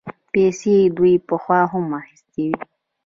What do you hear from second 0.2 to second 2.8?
پيسې دوی پخوا هم اخيستې وې.